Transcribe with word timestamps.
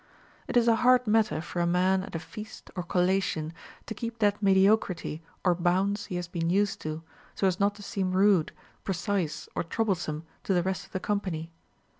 It 0.47 0.57
is 0.57 0.67
a 0.67 0.77
hard 0.77 1.05
matter 1.05 1.41
for 1.41 1.59
a 1.59 1.67
man 1.67 2.01
at 2.01 2.15
a 2.15 2.19
feast 2.19 2.71
or 2.75 2.81
collation 2.81 3.53
to 3.85 3.93
keep 3.93 4.17
that 4.17 4.41
mediocrity 4.41 5.21
or 5.45 5.53
bounds 5.53 6.05
he 6.07 6.15
has 6.15 6.27
been 6.27 6.49
used 6.49 6.81
to, 6.81 7.03
so 7.35 7.45
as 7.45 7.59
not 7.59 7.75
to 7.75 7.83
seem 7.83 8.13
rude, 8.13 8.51
precise, 8.83 9.47
or 9.53 9.61
troublesome 9.63 10.23
to 10.43 10.55
the 10.55 10.63
rest 10.63 10.87
of 10.87 10.91
the 10.91 10.99
com 10.99 11.19
pany. 11.21 11.49